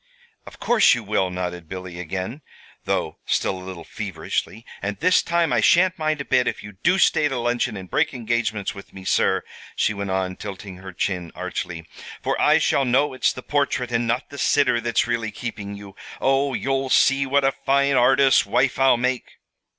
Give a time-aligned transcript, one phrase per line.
[0.47, 2.41] "Of course you will," nodded Billy, again,
[2.85, 4.65] though still a little feverishly.
[4.81, 7.87] "And this time I sha'n't mind a bit if you do stay to luncheon, and
[7.87, 9.43] break engagements with me, sir,"
[9.75, 11.85] she went on, tilting her chin archly,
[12.23, 15.95] "for I shall know it's the portrait and not the sitter that's really keeping you.
[16.19, 19.33] Oh, you'll see what a fine artist's wife I'll make!"